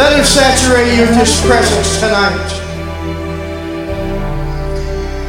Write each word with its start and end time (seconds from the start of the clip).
Let 0.00 0.16
him 0.16 0.24
saturate 0.24 0.94
you 0.94 1.02
with 1.02 1.16
his 1.16 1.40
presence 1.42 2.00
tonight. 2.00 2.48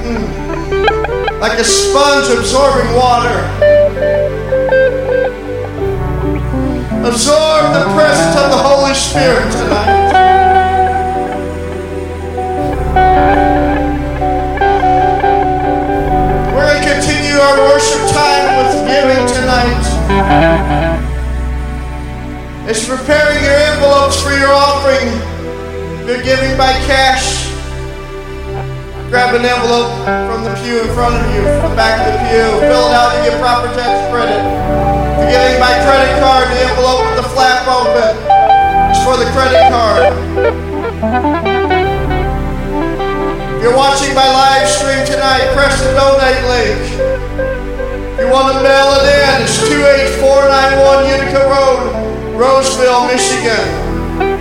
Hmm. 0.04 1.40
Like 1.40 1.60
a 1.60 1.64
sponge 1.64 2.30
absorbing 2.38 2.94
water. 2.96 3.36
Absorb 7.04 7.74
the 7.74 7.86
presence 7.96 8.36
of 8.38 8.52
the 8.52 8.58
Holy 8.58 8.94
Spirit 8.94 9.52
tonight. 9.52 10.12
We're 16.54 16.68
going 16.68 16.84
to 16.84 16.94
continue 16.94 17.38
our 17.40 17.58
worship 17.70 18.01
tonight. 20.12 21.08
Preparing 22.92 23.40
your 23.44 23.56
envelopes 23.72 24.22
for 24.22 24.36
your 24.36 24.52
offering, 24.52 25.08
if 26.04 26.08
you're 26.08 26.24
giving 26.28 26.58
by 26.58 26.76
cash, 26.88 27.48
grab 29.08 29.34
an 29.36 29.48
envelope 29.48 29.92
from 30.28 30.44
the 30.44 30.52
pew 30.60 30.84
in 30.84 30.92
front 30.92 31.16
of 31.16 31.24
you, 31.32 31.44
from 31.64 31.72
the 31.72 31.80
back 31.80 32.04
of 32.04 32.12
the 32.12 32.20
pew, 32.28 32.48
fill 32.68 32.92
it 32.92 32.96
out 32.96 33.16
and 33.16 33.24
get 33.24 33.40
proper 33.40 33.72
tax 33.80 33.96
credit. 34.12 34.44
If 35.24 35.32
you're 35.32 35.40
giving 35.40 35.60
by 35.60 35.72
credit 35.88 36.20
card, 36.20 36.52
the 36.52 36.60
envelope 36.68 37.02
with 37.08 37.24
the 37.24 37.28
flap 37.32 37.64
open 37.72 38.12
is 38.92 39.00
for 39.08 39.16
the 39.16 39.28
credit 39.32 39.64
card. 39.72 40.12
If 43.56 43.64
you're 43.64 43.76
watching 43.76 44.14
by 44.16 44.28
live 44.28 44.68
stream 44.68 45.06
tonight, 45.08 45.48
press 45.56 45.80
the 45.80 45.96
donate 45.96 46.44
link. 46.52 47.11
Want 48.32 48.56
to 48.56 48.64
mail 48.64 48.96
it's 49.44 49.60
28491 49.68 51.20
Utica 51.20 51.44
Road, 51.52 51.92
Roseville, 52.40 53.04
Michigan. 53.12 53.60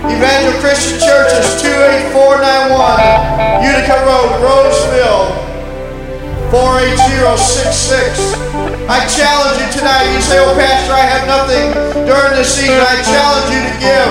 Evangel 0.07 0.55
Christian 0.63 0.95
Church 0.95 1.35
is 1.35 1.59
28491 1.59 2.71
Utica 3.67 3.99
Road, 4.07 4.31
Roseville, 4.39 5.35
48066. 6.55 8.31
I 8.87 9.03
challenge 9.11 9.59
you 9.59 9.67
tonight. 9.75 10.07
You 10.15 10.23
say, 10.23 10.39
Oh, 10.39 10.55
Pastor, 10.55 10.95
I 10.95 11.03
have 11.03 11.27
nothing 11.27 11.75
during 12.07 12.31
this 12.39 12.47
season. 12.47 12.79
I 12.79 12.95
challenge 13.03 13.51
you 13.51 13.59
to 13.59 13.75
give. 13.75 14.07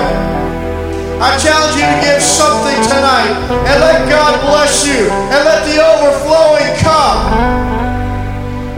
I 1.25 1.41
challenge 1.41 1.81
you 1.81 1.89
to 1.89 1.99
give 2.05 2.21
something 2.21 2.77
tonight 2.85 3.33
and 3.65 3.81
let 3.81 4.05
God 4.13 4.45
bless 4.45 4.85
you 4.85 5.09
and 5.09 5.41
let 5.49 5.65
the 5.65 5.81
overflowing 5.81 6.69
come. 6.85 7.89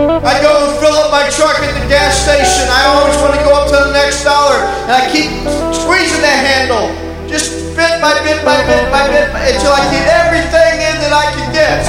I 0.00 0.40
go 0.40 0.48
and 0.64 0.72
fill 0.80 0.96
up 0.96 1.12
my 1.12 1.28
truck 1.28 1.60
at 1.60 1.76
the 1.76 1.84
gas 1.84 2.16
station. 2.24 2.64
I 2.64 2.88
always 2.96 3.12
want 3.20 3.36
to 3.36 3.42
go 3.44 3.52
up 3.52 3.68
to 3.68 3.76
the 3.76 3.92
next 3.92 4.24
dollar 4.24 4.56
and 4.88 4.96
I 4.96 5.04
keep 5.12 5.28
squeezing 5.68 6.24
that 6.24 6.40
handle 6.40 6.88
just 7.28 7.52
bit 7.76 8.00
by 8.00 8.16
bit 8.24 8.40
by 8.40 8.56
bit 8.64 8.88
by 8.88 9.04
bit 9.12 9.28
until 9.28 9.72
I 9.72 9.84
get 9.92 10.08
everything 10.08 10.74
in 10.80 10.96
that 11.04 11.12
I 11.12 11.26
can 11.36 11.46
get. 11.52 11.84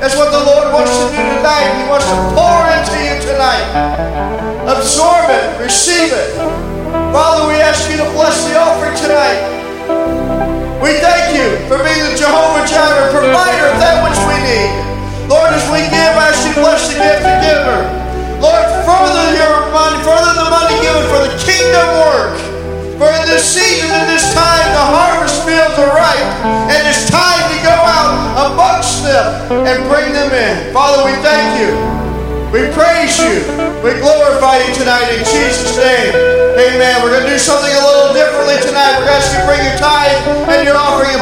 That's 0.00 0.16
what 0.16 0.32
the 0.32 0.40
Lord 0.40 0.72
wants 0.72 0.92
to 1.04 1.12
do 1.12 1.20
tonight. 1.20 1.68
He 1.76 1.84
wants 1.84 2.08
to 2.08 2.16
pour 2.32 2.64
into 2.72 2.96
you 2.96 3.16
tonight. 3.28 3.68
Absorb 4.64 5.28
it, 5.28 5.60
receive 5.60 6.16
it. 6.16 6.32
Father, 7.12 7.44
we 7.44 7.60
ask 7.60 7.92
you 7.92 8.00
to 8.00 8.08
bless 8.16 8.40
the 8.48 8.56
offering 8.56 8.96
tonight. 8.96 9.40
We 10.80 10.96
thank 11.00 11.36
you 11.36 11.60
for 11.68 11.76
being 11.84 12.08
the 12.08 12.16
Jehovah 12.16 12.64
Jireh, 12.64 13.12
provider 13.12 13.68
of 13.68 13.76
that 13.84 14.00
which 14.00 14.16
we 14.28 14.36
need. 14.48 14.93
Lord, 15.24 15.56
as 15.56 15.64
we 15.72 15.80
give, 15.88 16.12
I 16.20 16.28
ask 16.28 16.44
you 16.44 16.52
to 16.52 16.60
bless 16.60 16.84
the 16.92 17.00
gift 17.00 17.24
of 17.24 17.36
giver. 17.40 17.80
Lord, 18.44 18.66
further 18.84 19.26
your 19.32 19.72
money, 19.72 19.96
further 20.04 20.36
the 20.36 20.48
money 20.52 20.76
given 20.84 21.04
for 21.08 21.20
the 21.24 21.32
kingdom 21.40 21.88
work. 22.04 22.36
For 23.00 23.08
in 23.08 23.24
this 23.26 23.42
season, 23.42 23.88
in 23.88 24.06
this 24.12 24.28
time, 24.36 24.68
the 24.76 24.86
harvest 24.86 25.40
fields 25.48 25.74
are 25.80 25.90
ripe, 25.96 26.30
and 26.70 26.82
it's 26.84 27.08
time 27.08 27.42
to 27.50 27.58
go 27.64 27.72
out 27.72 28.52
amongst 28.52 29.02
them 29.02 29.64
and 29.64 29.80
bring 29.88 30.12
them 30.12 30.30
in. 30.30 30.72
Father, 30.76 31.02
we 31.08 31.16
thank 31.24 31.56
you. 31.56 31.72
We 32.54 32.70
praise 32.70 33.18
you. 33.18 33.42
We 33.82 33.98
glorify 33.98 34.62
you 34.62 34.70
tonight 34.78 35.10
in 35.10 35.26
Jesus' 35.26 35.74
name. 35.74 36.14
Amen. 36.54 37.02
We're 37.02 37.18
going 37.18 37.26
to 37.26 37.34
do 37.34 37.40
something 37.40 37.72
a 37.72 37.82
little 37.82 38.14
differently 38.14 38.62
tonight. 38.62 38.94
We're 38.94 39.10
going 39.10 39.18
to 39.18 39.24
ask 39.24 39.34
you 39.34 39.42
to 39.42 39.46
bring 39.50 39.62
your 39.66 39.74
tithe 39.74 40.54
and 40.54 40.62
your 40.62 40.78
offering 40.78 41.13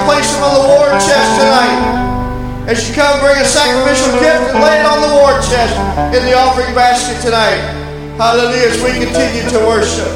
As 2.72 2.88
you 2.88 2.94
come, 2.94 3.20
bring 3.20 3.36
a 3.36 3.44
sacrificial 3.44 4.18
gift 4.18 4.54
and 4.54 4.64
lay 4.64 4.80
it 4.80 4.86
on 4.86 5.02
the 5.02 5.14
war 5.14 5.32
chest 5.42 5.76
in 6.16 6.24
the 6.24 6.32
offering 6.32 6.74
basket 6.74 7.20
tonight. 7.20 7.60
Hallelujah. 8.16 8.68
As 8.68 8.82
we 8.82 8.92
continue 8.92 9.46
to 9.50 9.58
worship. 9.66 10.08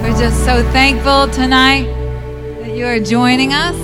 We're 0.00 0.18
just 0.18 0.46
so 0.46 0.62
thankful 0.72 1.28
tonight 1.28 1.84
that 2.62 2.74
you 2.74 2.86
are 2.86 3.00
joining 3.00 3.52
us, 3.52 3.76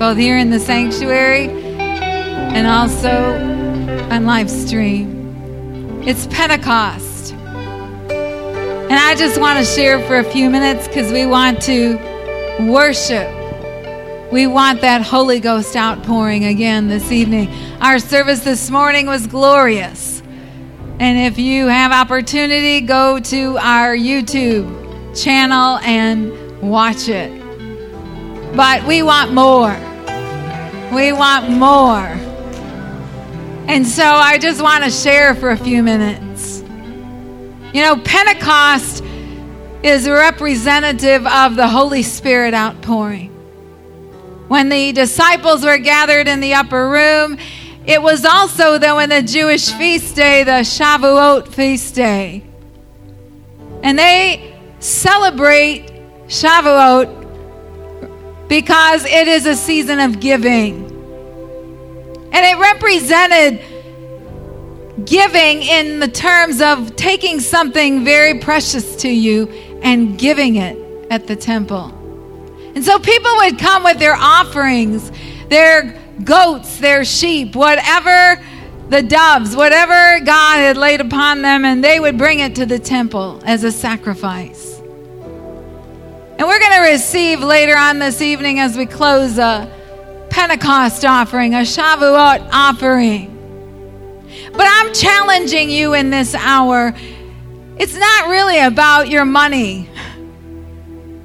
both 0.00 0.16
here 0.16 0.36
in 0.36 0.50
the 0.50 0.58
sanctuary 0.58 1.48
and 1.78 2.66
also 2.66 3.36
on 4.10 4.26
live 4.26 4.50
stream. 4.50 6.02
It's 6.04 6.26
Pentecost. 6.26 7.09
And 8.90 8.98
I 8.98 9.14
just 9.14 9.40
want 9.40 9.56
to 9.60 9.64
share 9.64 10.00
for 10.00 10.18
a 10.18 10.24
few 10.24 10.50
minutes 10.50 10.88
because 10.88 11.12
we 11.12 11.24
want 11.24 11.62
to 11.62 11.94
worship. 12.68 13.30
We 14.32 14.48
want 14.48 14.80
that 14.80 15.02
Holy 15.02 15.38
Ghost 15.38 15.76
outpouring 15.76 16.44
again 16.44 16.88
this 16.88 17.12
evening. 17.12 17.48
Our 17.80 18.00
service 18.00 18.40
this 18.40 18.68
morning 18.68 19.06
was 19.06 19.28
glorious. 19.28 20.24
And 20.98 21.18
if 21.18 21.38
you 21.38 21.68
have 21.68 21.92
opportunity, 21.92 22.80
go 22.80 23.20
to 23.20 23.58
our 23.58 23.94
YouTube 23.94 25.16
channel 25.16 25.78
and 25.84 26.60
watch 26.60 27.08
it. 27.08 27.30
But 28.56 28.84
we 28.88 29.04
want 29.04 29.32
more. 29.32 29.70
We 30.92 31.12
want 31.12 31.48
more. 31.48 32.08
And 33.68 33.86
so 33.86 34.02
I 34.04 34.36
just 34.38 34.60
want 34.60 34.82
to 34.82 34.90
share 34.90 35.36
for 35.36 35.50
a 35.50 35.56
few 35.56 35.84
minutes. 35.84 36.29
You 37.72 37.82
know, 37.82 37.96
Pentecost 37.96 39.04
is 39.82 40.08
representative 40.08 41.26
of 41.26 41.56
the 41.56 41.68
Holy 41.68 42.02
Spirit 42.02 42.52
outpouring. 42.52 43.28
When 44.48 44.68
the 44.68 44.92
disciples 44.92 45.64
were 45.64 45.78
gathered 45.78 46.26
in 46.26 46.40
the 46.40 46.54
upper 46.54 46.88
room, 46.88 47.38
it 47.86 48.02
was 48.02 48.24
also, 48.24 48.78
though, 48.78 48.98
in 48.98 49.08
the 49.08 49.22
Jewish 49.22 49.72
feast 49.72 50.16
day, 50.16 50.42
the 50.42 50.62
Shavuot 50.62 51.48
feast 51.48 51.94
day. 51.94 52.42
And 53.82 53.98
they 53.98 54.58
celebrate 54.80 55.86
Shavuot 56.26 57.18
because 58.48 59.04
it 59.04 59.28
is 59.28 59.46
a 59.46 59.54
season 59.54 60.00
of 60.00 60.18
giving. 60.18 60.86
And 62.32 62.34
it 62.34 62.58
represented 62.58 63.60
giving 65.04 65.62
in 65.62 66.00
the 66.00 66.08
terms 66.08 66.60
of 66.60 66.96
taking 66.96 67.40
something 67.40 68.04
very 68.04 68.38
precious 68.38 68.96
to 68.96 69.08
you 69.08 69.48
and 69.82 70.18
giving 70.18 70.56
it 70.56 70.76
at 71.10 71.26
the 71.26 71.36
temple. 71.36 71.96
And 72.74 72.84
so 72.84 72.98
people 72.98 73.30
would 73.36 73.58
come 73.58 73.82
with 73.84 73.98
their 73.98 74.14
offerings, 74.14 75.10
their 75.48 75.98
goats, 76.24 76.78
their 76.78 77.04
sheep, 77.04 77.56
whatever 77.56 78.42
the 78.88 79.02
doves, 79.02 79.54
whatever 79.54 80.24
God 80.24 80.58
had 80.58 80.76
laid 80.76 81.00
upon 81.00 81.42
them, 81.42 81.64
and 81.64 81.82
they 81.82 82.00
would 82.00 82.18
bring 82.18 82.40
it 82.40 82.56
to 82.56 82.66
the 82.66 82.78
temple 82.78 83.40
as 83.44 83.64
a 83.64 83.70
sacrifice. 83.70 84.78
And 84.80 86.48
we're 86.48 86.58
going 86.58 86.72
to 86.72 86.90
receive 86.92 87.40
later 87.40 87.76
on 87.76 87.98
this 87.98 88.22
evening 88.22 88.60
as 88.60 88.76
we 88.76 88.86
close 88.86 89.38
a 89.38 89.70
Pentecost 90.30 91.04
offering, 91.04 91.54
a 91.54 91.58
Shavuot 91.58 92.48
offering. 92.52 93.29
But 94.60 94.68
I'm 94.70 94.92
challenging 94.92 95.70
you 95.70 95.94
in 95.94 96.10
this 96.10 96.34
hour. 96.34 96.92
It's 97.78 97.96
not 97.96 98.28
really 98.28 98.58
about 98.60 99.08
your 99.08 99.24
money. 99.24 99.88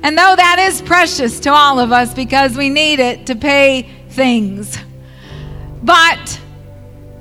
And 0.04 0.18
though 0.18 0.36
that 0.38 0.66
is 0.70 0.82
precious 0.82 1.42
to 1.42 1.52
all 1.52 1.78
of 1.78 1.92
us 1.92 2.14
because 2.14 2.56
we 2.56 2.70
need 2.70 3.02
it 3.02 3.26
to 3.26 3.36
pay 3.36 3.90
things. 4.08 4.78
But 5.84 6.40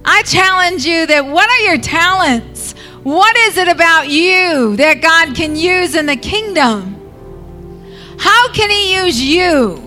I 0.04 0.22
challenge 0.22 0.86
you 0.86 1.04
that 1.04 1.26
what 1.26 1.50
are 1.50 1.64
your 1.66 1.78
talents? 1.78 2.74
What 3.02 3.36
is 3.36 3.56
it 3.56 3.66
about 3.66 4.06
you 4.06 4.76
that 4.76 5.02
God 5.02 5.34
can 5.34 5.56
use 5.56 5.96
in 5.96 6.06
the 6.06 6.14
kingdom? 6.14 6.94
How 8.20 8.52
can 8.52 8.70
He 8.70 8.94
use 8.94 9.20
you? 9.20 9.80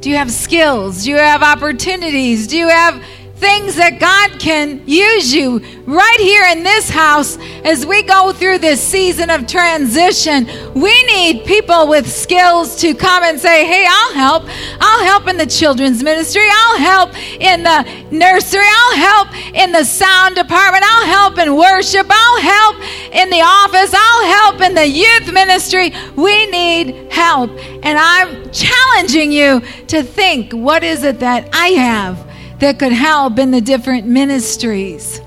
Do 0.00 0.10
you 0.10 0.16
have 0.16 0.32
skills? 0.32 1.04
Do 1.04 1.10
you 1.10 1.16
have 1.16 1.44
opportunities? 1.44 2.48
Do 2.48 2.56
you 2.56 2.68
have 2.68 3.00
things 3.38 3.76
that 3.76 4.00
God 4.00 4.40
can 4.40 4.82
use 4.86 5.32
you 5.32 5.60
right 5.86 6.20
here 6.20 6.44
in 6.46 6.64
this 6.64 6.90
house 6.90 7.38
as 7.64 7.86
we 7.86 8.02
go 8.02 8.32
through 8.32 8.58
this 8.58 8.80
season 8.80 9.30
of 9.30 9.46
transition. 9.46 10.46
We 10.74 11.02
need 11.04 11.44
people 11.46 11.86
with 11.86 12.10
skills 12.10 12.76
to 12.80 12.94
come 12.94 13.22
and 13.22 13.38
say, 13.38 13.64
Hey, 13.64 13.86
I'll 13.88 14.14
help. 14.14 14.44
I'll 14.80 15.04
help 15.04 15.28
in 15.28 15.36
the 15.36 15.46
children's 15.46 16.02
ministry. 16.02 16.46
I'll 16.50 16.78
help 16.78 17.16
in 17.40 17.62
the 17.62 17.82
nursery. 18.10 18.66
I'll 18.68 18.96
help 18.96 19.54
in 19.54 19.72
the 19.72 19.84
sound 19.84 20.34
department. 20.34 20.84
I'll 20.84 21.06
help 21.06 21.38
in 21.38 21.54
worship. 21.54 22.06
I'll 22.10 22.40
help 22.40 22.76
in 23.12 23.30
the 23.30 23.40
office. 23.40 23.94
I'll 23.94 24.26
help 24.26 24.60
in 24.60 24.74
the 24.74 24.86
youth 24.86 25.32
ministry. 25.32 25.92
We 26.16 26.46
need 26.46 27.12
help. 27.12 27.50
And 27.82 27.98
I'm 27.98 28.50
challenging 28.50 29.32
you 29.32 29.60
to 29.88 30.02
think 30.02 30.52
what 30.52 30.82
is 30.82 31.04
it 31.04 31.20
that 31.20 31.48
I 31.52 31.68
have? 31.68 32.27
That 32.60 32.78
could 32.78 32.92
help 32.92 33.38
in 33.38 33.50
the 33.50 33.60
different 33.60 34.06
ministries, 34.06 35.20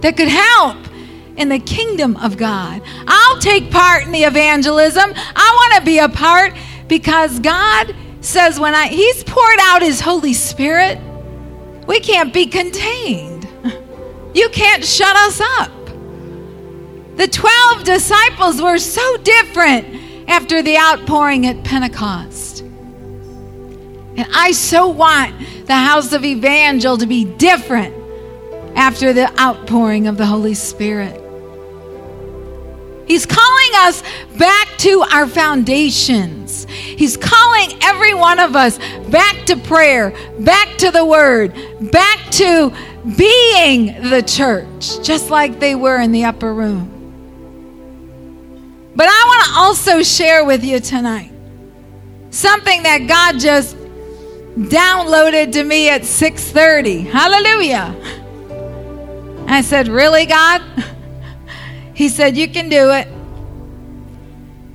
that 0.00 0.16
could 0.16 0.28
help 0.28 0.76
in 1.36 1.48
the 1.48 1.58
kingdom 1.58 2.16
of 2.16 2.36
God. 2.36 2.82
I'll 3.06 3.38
take 3.40 3.70
part 3.70 4.04
in 4.04 4.12
the 4.12 4.24
evangelism. 4.24 5.12
I 5.14 5.68
want 5.70 5.80
to 5.80 5.86
be 5.86 5.98
a 5.98 6.08
part 6.08 6.54
because 6.86 7.40
God 7.40 7.94
says 8.20 8.60
when 8.60 8.74
I 8.74 8.88
He's 8.88 9.24
poured 9.24 9.58
out 9.62 9.82
His 9.82 10.00
Holy 10.00 10.34
Spirit, 10.34 10.98
we 11.86 12.00
can't 12.00 12.32
be 12.32 12.46
contained. 12.46 13.48
You 14.32 14.48
can't 14.50 14.84
shut 14.84 15.16
us 15.16 15.40
up. 15.58 15.72
The 17.16 17.26
12 17.26 17.82
disciples 17.82 18.62
were 18.62 18.78
so 18.78 19.16
different 19.16 20.28
after 20.28 20.62
the 20.62 20.78
outpouring 20.78 21.46
at 21.46 21.64
Pentecost. 21.64 22.49
And 24.16 24.26
I 24.34 24.52
so 24.52 24.88
want 24.88 25.34
the 25.66 25.74
house 25.74 26.12
of 26.12 26.24
Evangel 26.24 26.98
to 26.98 27.06
be 27.06 27.24
different 27.24 27.94
after 28.76 29.12
the 29.12 29.28
outpouring 29.40 30.06
of 30.06 30.16
the 30.16 30.26
Holy 30.26 30.54
Spirit. 30.54 31.20
He's 33.06 33.26
calling 33.26 33.70
us 33.78 34.02
back 34.38 34.68
to 34.78 35.04
our 35.12 35.26
foundations. 35.26 36.64
He's 36.70 37.16
calling 37.16 37.70
every 37.82 38.14
one 38.14 38.38
of 38.38 38.54
us 38.54 38.78
back 39.08 39.46
to 39.46 39.56
prayer, 39.56 40.14
back 40.38 40.78
to 40.78 40.92
the 40.92 41.04
Word, 41.04 41.52
back 41.90 42.30
to 42.32 42.72
being 43.16 44.10
the 44.10 44.22
church, 44.22 45.02
just 45.02 45.28
like 45.28 45.58
they 45.58 45.74
were 45.74 46.00
in 46.00 46.12
the 46.12 46.24
upper 46.24 46.54
room. 46.54 46.86
But 48.94 49.08
I 49.08 49.24
want 49.26 49.44
to 49.44 49.52
also 49.58 50.02
share 50.02 50.44
with 50.44 50.62
you 50.62 50.78
tonight 50.78 51.32
something 52.30 52.82
that 52.84 53.08
God 53.08 53.40
just 53.40 53.76
downloaded 54.56 55.52
to 55.52 55.64
me 55.64 55.88
at 55.88 56.02
6:30. 56.02 57.04
Hallelujah. 57.10 57.94
I 59.46 59.62
said, 59.62 59.88
"Really, 59.88 60.26
God?" 60.26 60.62
He 61.94 62.08
said, 62.08 62.36
"You 62.36 62.48
can 62.48 62.68
do 62.70 62.90
it." 62.92 63.06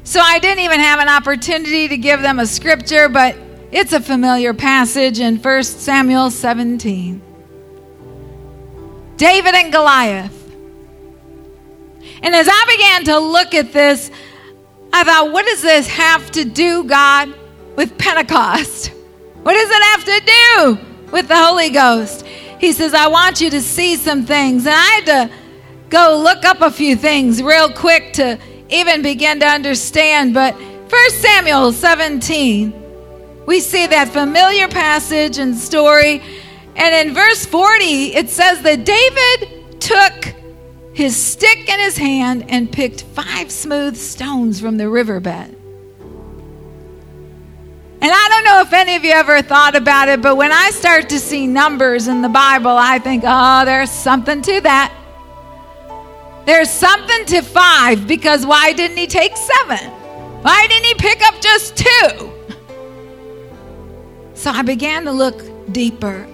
So 0.04 0.20
I 0.20 0.38
didn't 0.38 0.64
even 0.64 0.80
have 0.80 1.00
an 1.00 1.10
opportunity 1.10 1.88
to 1.88 1.98
give 1.98 2.22
them 2.22 2.38
a 2.38 2.46
scripture, 2.46 3.10
but 3.10 3.36
it's 3.72 3.92
a 3.92 4.00
familiar 4.00 4.54
passage 4.54 5.20
in 5.20 5.38
1 5.38 5.64
Samuel 5.64 6.30
17. 6.30 7.22
David 9.18 9.56
and 9.56 9.72
Goliath. 9.72 10.54
And 12.22 12.36
as 12.36 12.48
I 12.50 12.66
began 12.68 13.04
to 13.06 13.20
look 13.20 13.54
at 13.54 13.74
this, 13.74 14.12
I 14.94 15.04
thought, 15.04 15.32
what 15.32 15.46
does 15.46 15.62
this 15.62 15.88
have 15.88 16.32
to 16.32 16.46
do, 16.46 16.84
God, 16.84 17.34
with 17.76 17.98
Pentecost? 17.98 18.92
What 19.46 19.54
does 19.54 19.70
it 19.70 19.84
have 19.84 20.06
to 20.06 20.26
do 20.26 21.12
with 21.12 21.28
the 21.28 21.38
Holy 21.38 21.70
Ghost? 21.70 22.26
He 22.60 22.72
says, 22.72 22.96
I 22.96 23.10
want 23.10 23.42
you 23.42 23.52
to 23.52 23.62
see 23.62 23.96
some 23.96 24.26
things. 24.26 24.66
And 24.66 24.74
I 24.74 24.82
had 24.82 25.06
to 25.06 25.34
go 25.90 26.20
look 26.20 26.44
up 26.46 26.62
a 26.62 26.72
few 26.72 26.96
things 26.96 27.44
real 27.44 27.72
quick 27.72 28.14
to 28.14 28.40
even 28.70 29.04
begin 29.04 29.40
to 29.42 29.46
understand. 29.46 30.34
But 30.34 30.56
1 30.56 31.10
Samuel 31.12 31.74
17, 31.74 32.74
we 33.46 33.60
see 33.60 33.86
that 33.86 34.10
familiar 34.10 34.68
passage 34.68 35.38
and 35.38 35.56
story. 35.56 36.24
And 36.76 37.08
in 37.08 37.14
verse 37.14 37.46
40, 37.46 38.16
it 38.16 38.30
says 38.32 38.64
that 38.64 38.84
David 38.84 39.80
took 39.80 40.34
his 40.96 41.16
stick 41.16 41.70
in 41.70 41.80
his 41.80 41.98
hand 41.98 42.46
and 42.50 42.72
picked 42.72 43.04
five 43.04 43.52
smooth 43.52 43.96
stones 43.96 44.60
from 44.60 44.78
the 44.78 44.90
riverbed. 44.90 45.56
If 48.66 48.74
any 48.74 48.96
of 48.96 49.06
you 49.06 49.12
ever 49.12 49.44
thought 49.44 49.76
about 49.76 50.10
it, 50.10 50.24
but 50.24 50.38
when 50.38 50.52
I 50.52 50.72
start 50.72 51.08
to 51.10 51.20
see 51.20 51.46
numbers 51.46 52.08
in 52.08 52.24
the 52.24 52.30
Bible, 52.30 52.72
I 52.72 52.98
think, 52.98 53.24
oh, 53.24 53.64
there's 53.64 53.92
something 53.92 54.42
to 54.42 54.62
that. 54.62 54.92
There's 56.48 56.72
something 56.72 57.26
to 57.28 57.44
five 57.44 58.08
because 58.08 58.44
why 58.44 58.74
didn't 58.74 58.98
he 58.98 59.06
take 59.06 59.38
seven? 59.38 59.92
Why 60.42 60.66
didn't 60.68 60.86
he 60.86 60.94
pick 60.96 61.22
up 61.28 61.40
just 61.42 61.78
two? 61.78 62.32
So 64.34 64.50
I 64.50 64.64
began 64.64 65.06
to 65.06 65.12
look 65.12 65.44
deeper. 65.72 66.28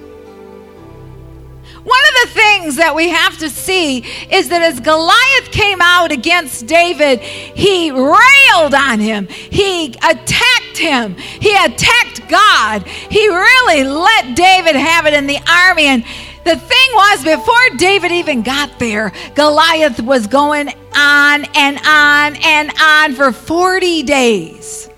One 1.84 2.00
of 2.10 2.28
the 2.28 2.40
things 2.40 2.76
that 2.76 2.94
we 2.96 3.10
have 3.10 3.40
to 3.40 3.50
see 3.50 4.00
is 4.30 4.50
that 4.50 4.62
as 4.62 4.80
Goliath 4.80 5.52
came 5.52 5.82
out 5.82 6.12
against 6.12 6.68
David, 6.68 7.20
he 7.22 7.90
railed 7.90 8.76
on 8.76 9.00
him, 9.00 9.28
he 9.28 9.88
attacked 9.88 10.78
him, 10.78 11.16
he 11.16 11.56
attacked 11.56 12.28
God. 12.30 12.86
He 12.86 13.28
really 13.28 13.84
let 13.84 14.36
David 14.36 14.76
have 14.76 15.08
it 15.08 15.16
in 15.16 15.26
the 15.26 15.40
army. 15.50 15.86
And 15.86 16.04
the 16.44 16.56
thing 16.56 16.90
was, 16.94 17.24
before 17.24 17.78
David 17.78 18.12
even 18.12 18.44
got 18.44 18.78
there, 18.78 19.12
Goliath 19.34 20.02
was 20.02 20.28
going 20.28 20.70
on 20.96 21.46
and 21.56 21.80
on 21.84 22.36
and 22.44 22.72
on 22.80 23.14
for 23.14 23.32
40 23.32 24.04
days 24.04 24.91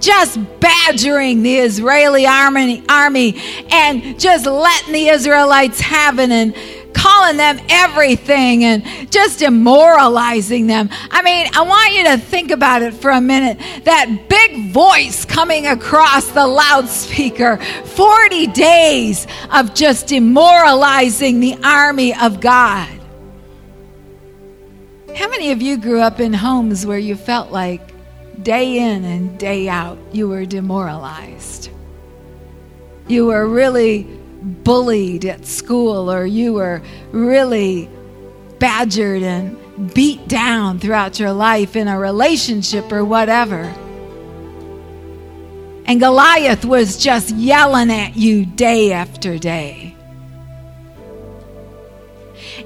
just 0.00 0.38
badgering 0.60 1.42
the 1.42 1.56
Israeli 1.56 2.26
army, 2.26 2.82
army 2.88 3.40
and 3.70 4.18
just 4.18 4.46
letting 4.46 4.92
the 4.92 5.08
Israelites 5.08 5.80
have 5.80 6.18
it 6.18 6.30
and 6.30 6.54
calling 6.94 7.36
them 7.36 7.60
everything 7.68 8.64
and 8.64 8.82
just 9.10 9.38
demoralizing 9.38 10.66
them. 10.66 10.88
I 11.10 11.22
mean, 11.22 11.48
I 11.54 11.62
want 11.62 11.94
you 11.94 12.04
to 12.04 12.18
think 12.18 12.50
about 12.50 12.82
it 12.82 12.94
for 12.94 13.10
a 13.10 13.20
minute. 13.20 13.58
That 13.84 14.26
big 14.28 14.72
voice 14.72 15.24
coming 15.24 15.66
across 15.66 16.26
the 16.32 16.46
loudspeaker, 16.46 17.58
40 17.58 18.46
days 18.48 19.26
of 19.52 19.74
just 19.74 20.08
demoralizing 20.08 21.40
the 21.40 21.56
army 21.62 22.14
of 22.14 22.40
God. 22.40 22.88
How 25.14 25.28
many 25.28 25.50
of 25.52 25.62
you 25.62 25.76
grew 25.76 26.00
up 26.00 26.20
in 26.20 26.32
homes 26.32 26.86
where 26.86 26.98
you 26.98 27.16
felt 27.16 27.50
like 27.50 27.87
day 28.42 28.78
in 28.78 29.04
and 29.04 29.38
day 29.38 29.68
out, 29.68 29.98
you 30.12 30.28
were 30.28 30.44
demoralized. 30.44 31.70
You 33.06 33.26
were 33.26 33.46
really 33.46 34.04
bullied 34.42 35.24
at 35.24 35.46
school, 35.46 36.12
or 36.12 36.26
you 36.26 36.52
were 36.52 36.82
really 37.12 37.88
badgered 38.58 39.22
and 39.22 39.94
beat 39.94 40.26
down 40.28 40.78
throughout 40.78 41.18
your 41.18 41.32
life 41.32 41.76
in 41.76 41.88
a 41.88 41.98
relationship 41.98 42.92
or 42.92 43.04
whatever. 43.04 43.74
And 45.86 46.00
Goliath 46.00 46.64
was 46.64 46.96
just 46.98 47.30
yelling 47.30 47.90
at 47.90 48.16
you 48.16 48.44
day 48.44 48.92
after 48.92 49.38
day. 49.38 49.94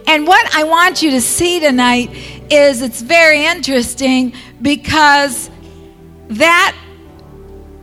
And 0.06 0.26
what 0.26 0.54
I 0.54 0.64
want 0.64 1.02
you 1.02 1.12
to 1.12 1.20
see 1.20 1.60
tonight 1.60 2.10
is 2.50 2.82
it's 2.82 3.00
very 3.00 3.46
interesting 3.46 4.32
because 4.60 5.50
that 6.38 6.76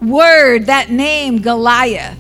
word, 0.02 0.68
that 0.68 0.90
name, 0.90 1.42
Goliath, 1.42 2.18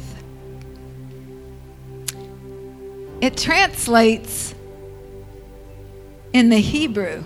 it 3.21 3.37
translates 3.37 4.53
in 6.33 6.49
the 6.49 6.59
Hebrew 6.59 7.23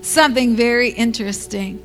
something 0.00 0.56
very 0.56 0.90
interesting. 0.90 1.82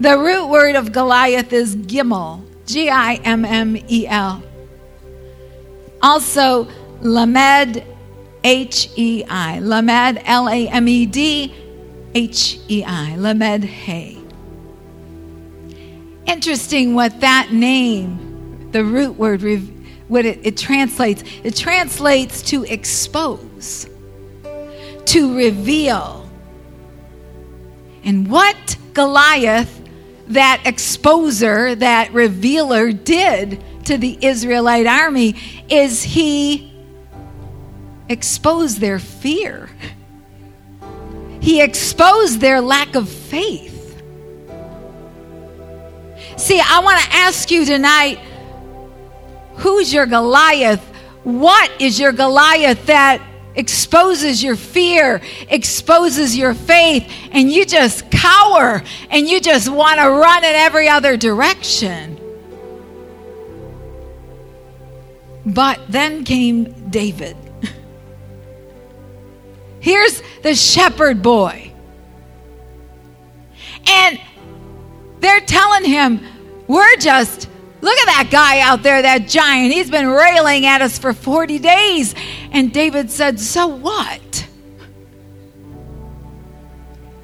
The 0.00 0.18
root 0.18 0.46
word 0.46 0.76
of 0.76 0.92
Goliath 0.92 1.52
is 1.52 1.76
Gimel, 1.76 2.42
G 2.66 2.90
I 2.90 3.14
M 3.24 3.44
M 3.44 3.76
E 3.88 4.06
L. 4.06 4.42
Also, 6.00 6.68
Lamed, 7.00 7.84
H 8.42 8.90
E 8.96 9.24
I. 9.28 9.60
Lamed, 9.60 10.20
L 10.24 10.48
A 10.48 10.68
M 10.68 10.88
E 10.88 11.06
D, 11.06 11.54
H 12.14 12.58
E 12.68 12.82
I. 12.84 13.16
Lamed 13.16 13.64
Hay. 13.64 14.21
Interesting 16.26 16.94
what 16.94 17.20
that 17.20 17.52
name, 17.52 18.70
the 18.70 18.84
root 18.84 19.16
word, 19.18 19.42
what 20.08 20.24
it, 20.24 20.40
it 20.44 20.56
translates. 20.56 21.24
It 21.42 21.56
translates 21.56 22.42
to 22.42 22.64
expose, 22.64 23.88
to 25.06 25.36
reveal. 25.36 26.28
And 28.04 28.28
what 28.30 28.76
Goliath, 28.94 29.80
that 30.28 30.62
exposer, 30.64 31.78
that 31.78 32.12
revealer, 32.12 32.92
did 32.92 33.62
to 33.86 33.96
the 33.96 34.18
Israelite 34.20 34.86
army 34.86 35.36
is 35.68 36.02
he 36.02 36.72
exposed 38.08 38.78
their 38.78 38.98
fear. 38.98 39.68
He 41.40 41.60
exposed 41.60 42.40
their 42.40 42.60
lack 42.60 42.94
of 42.94 43.08
faith. 43.08 43.71
See, 46.36 46.60
I 46.60 46.80
want 46.80 47.00
to 47.00 47.12
ask 47.12 47.50
you 47.50 47.64
tonight 47.64 48.18
who's 49.56 49.92
your 49.92 50.06
Goliath? 50.06 50.82
What 51.24 51.70
is 51.80 52.00
your 52.00 52.12
Goliath 52.12 52.86
that 52.86 53.22
exposes 53.54 54.42
your 54.42 54.56
fear, 54.56 55.20
exposes 55.48 56.36
your 56.36 56.54
faith, 56.54 57.10
and 57.32 57.50
you 57.50 57.64
just 57.64 58.10
cower 58.10 58.82
and 59.10 59.28
you 59.28 59.40
just 59.40 59.68
want 59.68 60.00
to 60.00 60.08
run 60.08 60.44
in 60.44 60.54
every 60.54 60.88
other 60.88 61.16
direction? 61.16 62.18
But 65.44 65.80
then 65.88 66.24
came 66.24 66.90
David. 66.90 67.36
Here's 69.80 70.22
the 70.42 70.54
shepherd 70.54 71.22
boy. 71.22 71.72
And 73.86 74.20
they're 75.22 75.40
telling 75.40 75.84
him, 75.84 76.20
We're 76.66 76.96
just, 76.96 77.48
look 77.80 77.98
at 77.98 78.06
that 78.06 78.28
guy 78.30 78.60
out 78.60 78.82
there, 78.82 79.00
that 79.00 79.28
giant. 79.28 79.72
He's 79.72 79.90
been 79.90 80.06
railing 80.06 80.66
at 80.66 80.82
us 80.82 80.98
for 80.98 81.14
40 81.14 81.58
days. 81.58 82.14
And 82.50 82.72
David 82.72 83.10
said, 83.10 83.40
So 83.40 83.66
what? 83.66 84.48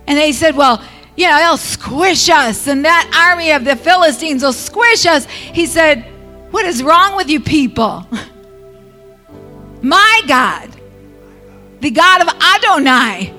And 0.07 0.17
they 0.19 0.33
said, 0.33 0.57
Well, 0.57 0.83
you 1.17 1.29
know, 1.29 1.37
they'll 1.37 1.57
squish 1.57 2.31
us, 2.31 2.67
and 2.67 2.85
that 2.87 3.11
army 3.31 3.51
of 3.51 3.65
the 3.65 3.77
Philistines 3.77 4.43
will 4.43 4.55
squish 4.55 5.05
us. 5.05 5.27
He 5.27 5.67
said, 5.67 6.05
What 6.53 6.65
is 6.65 6.83
wrong 6.83 7.17
with 7.17 7.29
you 7.29 7.41
people? 7.41 8.07
My 9.83 10.23
God 10.27 10.79
the 11.81 11.91
God 11.91 12.23
of 12.23 12.29
Adonai. 12.29 13.35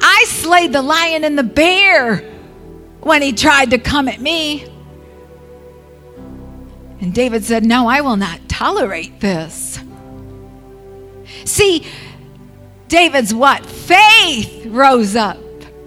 I 0.00 0.24
slayed 0.28 0.72
the 0.72 0.82
lion 0.82 1.24
and 1.24 1.38
the 1.38 1.42
bear 1.42 2.27
when 3.00 3.22
he 3.22 3.32
tried 3.32 3.70
to 3.70 3.78
come 3.78 4.08
at 4.08 4.20
me. 4.20 4.66
And 7.00 7.14
David 7.14 7.44
said, 7.44 7.64
No, 7.64 7.88
I 7.88 8.00
will 8.00 8.16
not 8.16 8.48
tolerate 8.48 9.20
this. 9.20 9.78
See, 11.44 11.86
David's 12.88 13.34
what? 13.34 13.64
Faith 13.64 14.66
rose 14.66 15.14
up 15.14 15.38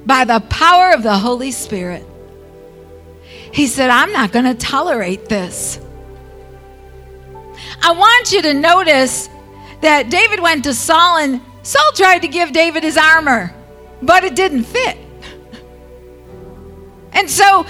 by 0.05 0.25
the 0.25 0.39
power 0.49 0.91
of 0.93 1.03
the 1.03 1.17
Holy 1.17 1.51
Spirit. 1.51 2.05
He 3.51 3.67
said, 3.67 3.89
I'm 3.89 4.13
not 4.13 4.31
going 4.31 4.45
to 4.45 4.53
tolerate 4.53 5.27
this. 5.27 5.79
I 7.83 7.91
want 7.91 8.31
you 8.31 8.41
to 8.43 8.53
notice 8.53 9.27
that 9.81 10.09
David 10.09 10.39
went 10.39 10.63
to 10.63 10.73
Saul 10.73 11.17
and 11.17 11.41
Saul 11.63 11.91
tried 11.95 12.19
to 12.19 12.27
give 12.27 12.53
David 12.53 12.83
his 12.83 12.97
armor, 12.97 13.53
but 14.01 14.23
it 14.23 14.35
didn't 14.35 14.63
fit. 14.63 14.97
And 17.13 17.29
so 17.29 17.65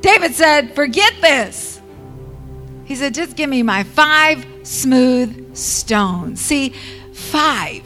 David 0.00 0.34
said, 0.34 0.74
Forget 0.74 1.14
this. 1.20 1.80
He 2.84 2.96
said, 2.96 3.14
Just 3.14 3.36
give 3.36 3.48
me 3.48 3.62
my 3.62 3.84
five 3.84 4.46
smooth 4.62 5.56
stones. 5.56 6.40
See, 6.40 6.70
five. 7.12 7.82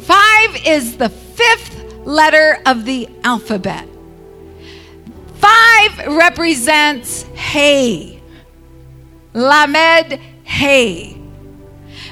Five 0.00 0.66
is 0.66 0.96
the 0.96 1.08
fifth 1.08 1.84
letter 2.04 2.58
of 2.66 2.84
the 2.84 3.08
alphabet. 3.22 3.86
Five 5.34 6.06
represents 6.06 7.22
Hey. 7.34 8.20
Lamed 9.32 10.18
Hey. 10.42 11.16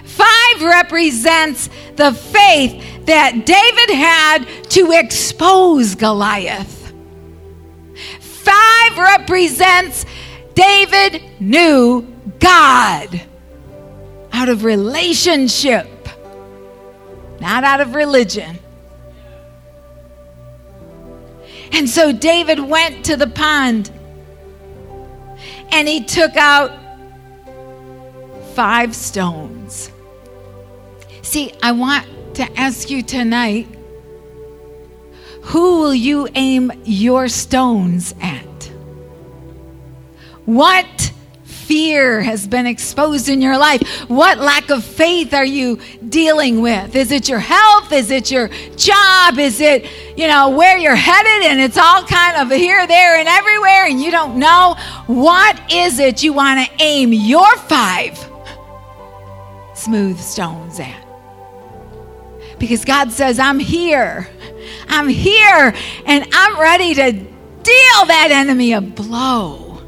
Five 0.04 0.62
represents 0.62 1.68
the 1.96 2.12
faith 2.12 3.06
that 3.06 3.46
David 3.46 3.96
had 3.96 4.46
to 4.70 4.92
expose 4.92 5.94
Goliath. 5.94 6.77
Five 8.20 8.98
represents 8.98 10.06
David 10.54 11.22
knew 11.40 12.06
God 12.38 13.22
out 14.32 14.48
of 14.48 14.64
relationship, 14.64 15.88
not 17.40 17.64
out 17.64 17.80
of 17.80 17.94
religion. 17.94 18.58
And 21.72 21.88
so 21.88 22.12
David 22.12 22.60
went 22.60 23.04
to 23.06 23.16
the 23.16 23.26
pond 23.26 23.90
and 25.70 25.86
he 25.86 26.02
took 26.02 26.36
out 26.36 26.72
five 28.54 28.96
stones. 28.96 29.90
See, 31.22 31.52
I 31.62 31.72
want 31.72 32.06
to 32.34 32.58
ask 32.58 32.90
you 32.90 33.02
tonight 33.02 33.68
who 35.42 35.80
will 35.80 35.94
you 35.94 36.28
aim 36.34 36.72
your 36.84 37.28
stones 37.28 38.14
at? 38.20 38.44
What 40.44 41.12
fear 41.44 42.22
has 42.22 42.46
been 42.46 42.66
exposed 42.66 43.28
in 43.28 43.40
your 43.42 43.58
life? 43.58 43.82
What 44.08 44.38
lack 44.38 44.70
of 44.70 44.84
faith 44.84 45.34
are 45.34 45.44
you 45.44 45.78
dealing 46.08 46.62
with? 46.62 46.96
Is 46.96 47.12
it 47.12 47.28
your 47.28 47.38
health? 47.38 47.92
Is 47.92 48.10
it 48.10 48.30
your 48.30 48.48
job? 48.76 49.38
Is 49.38 49.60
it, 49.60 49.86
you 50.16 50.26
know, 50.26 50.48
where 50.50 50.78
you're 50.78 50.94
headed 50.94 51.46
and 51.46 51.60
it's 51.60 51.76
all 51.76 52.02
kind 52.04 52.38
of 52.38 52.56
here, 52.56 52.86
there, 52.86 53.18
and 53.18 53.28
everywhere 53.28 53.86
and 53.86 54.00
you 54.00 54.10
don't 54.10 54.36
know? 54.38 54.76
What 55.06 55.60
is 55.70 55.98
it 55.98 56.22
you 56.22 56.32
want 56.32 56.66
to 56.66 56.82
aim 56.82 57.12
your 57.12 57.56
five 57.56 58.18
smooth 59.74 60.18
stones 60.18 60.80
at? 60.80 61.08
because 62.58 62.84
God 62.84 63.12
says, 63.12 63.38
I'm 63.38 63.58
here. 63.58 64.28
I'm 64.88 65.08
here 65.08 65.74
and 66.06 66.26
I'm 66.32 66.58
ready 66.58 66.94
to 66.94 67.12
deal 67.12 68.06
that 68.06 68.28
enemy 68.30 68.72
a 68.72 68.80
blow. 68.80 69.80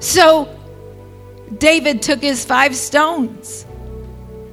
So 0.00 0.48
David 1.58 2.02
took 2.02 2.20
his 2.20 2.44
five 2.44 2.74
stones 2.74 3.66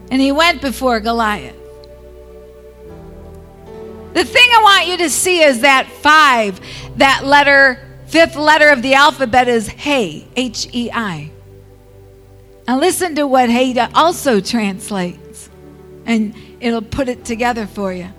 and 0.09 0.21
he 0.21 0.31
went 0.31 0.61
before 0.61 0.99
Goliath. 0.99 1.55
The 4.13 4.25
thing 4.25 4.49
I 4.53 4.59
want 4.61 4.87
you 4.87 4.97
to 4.97 5.09
see 5.09 5.41
is 5.41 5.61
that 5.61 5.87
five, 5.87 6.59
that 6.97 7.23
letter, 7.23 7.79
fifth 8.07 8.35
letter 8.35 8.69
of 8.69 8.81
the 8.81 8.93
alphabet 8.93 9.47
is 9.47 9.67
Hey, 9.69 10.27
H 10.35 10.67
E 10.73 10.91
I. 10.91 11.31
Now, 12.67 12.77
listen 12.79 13.15
to 13.15 13.25
what 13.25 13.49
Haida 13.49 13.89
also 13.95 14.39
translates, 14.39 15.49
and 16.05 16.35
it'll 16.61 16.81
put 16.81 17.09
it 17.09 17.25
together 17.25 17.67
for 17.67 17.91
you. 17.91 18.09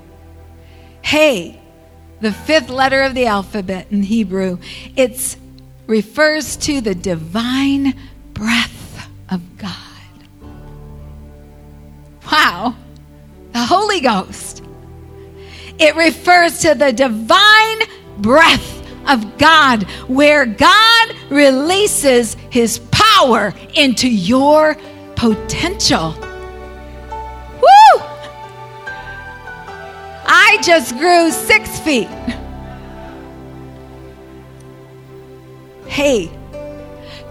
Hey, 1.01 1.61
the 2.21 2.33
fifth 2.33 2.69
letter 2.69 3.03
of 3.03 3.15
the 3.15 3.27
alphabet 3.27 3.87
in 3.91 4.03
Hebrew, 4.03 4.59
it 4.97 5.37
refers 5.87 6.57
to 6.59 6.81
the 6.81 6.95
divine 6.95 7.95
breath 8.33 9.09
of 9.31 9.59
God. 9.59 9.77
Wow, 12.31 12.77
the 13.53 13.65
Holy 13.65 14.01
Ghost. 14.01 14.63
It 15.79 15.97
refers 15.97 16.61
to 16.61 16.75
the 16.75 16.93
divine 16.93 17.79
breath 18.19 18.79
of 19.09 19.39
God, 19.39 19.83
where 20.07 20.47
God 20.47 21.15
releases 21.29 22.35
his 22.51 22.79
power 22.91 23.53
into 23.75 24.09
your 24.09 24.77
potential. 25.17 26.15
I 30.53 30.61
just 30.61 30.99
grew 30.99 31.31
six 31.31 31.81
feet. 31.81 32.09
Hey, 35.87 36.31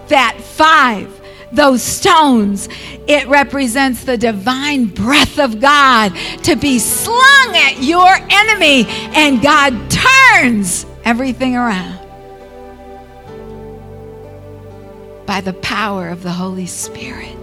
that 0.08 0.36
five, 0.40 1.08
those 1.52 1.84
stones, 1.84 2.68
it 3.06 3.28
represents 3.28 4.02
the 4.02 4.18
divine 4.18 4.86
breath 4.86 5.38
of 5.38 5.60
God 5.60 6.12
to 6.42 6.56
be 6.56 6.80
slung 6.80 7.54
at 7.54 7.76
your 7.80 8.10
enemy, 8.10 8.86
and 9.14 9.40
God 9.40 9.72
turns 9.88 10.84
everything 11.04 11.54
around. 11.54 12.00
by 15.24 15.40
the 15.40 15.52
power 15.54 16.08
of 16.08 16.22
the 16.24 16.32
Holy 16.32 16.66
Spirit. 16.66 17.41